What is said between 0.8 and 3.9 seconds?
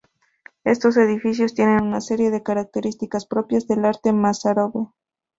edificios tienen una serie de características propias del